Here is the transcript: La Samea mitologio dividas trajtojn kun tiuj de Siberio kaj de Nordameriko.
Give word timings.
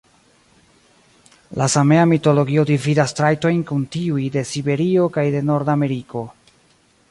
La 1.61 1.67
Samea 1.73 2.05
mitologio 2.13 2.63
dividas 2.71 3.13
trajtojn 3.21 3.61
kun 3.73 3.85
tiuj 3.97 4.25
de 4.37 4.45
Siberio 4.53 5.05
kaj 5.19 5.29
de 5.37 5.45
Nordameriko. 5.51 6.27